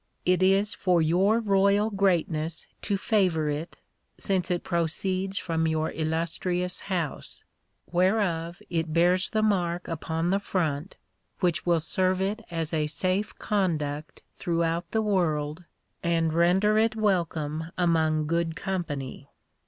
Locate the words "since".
4.17-4.49